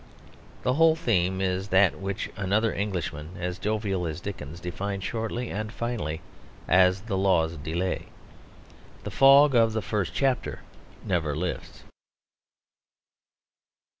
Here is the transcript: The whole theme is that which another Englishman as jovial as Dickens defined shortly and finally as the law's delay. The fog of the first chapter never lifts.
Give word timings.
The 0.63 0.73
whole 0.73 0.95
theme 0.95 1.41
is 1.41 1.67
that 1.67 1.99
which 1.99 2.31
another 2.35 2.73
Englishman 2.73 3.37
as 3.39 3.59
jovial 3.59 4.07
as 4.07 4.19
Dickens 4.19 4.59
defined 4.59 5.03
shortly 5.03 5.51
and 5.51 5.71
finally 5.71 6.21
as 6.67 7.01
the 7.01 7.15
law's 7.15 7.55
delay. 7.57 8.07
The 9.03 9.11
fog 9.11 9.53
of 9.53 9.73
the 9.73 9.81
first 9.83 10.15
chapter 10.15 10.61
never 11.05 11.35
lifts. 11.35 11.83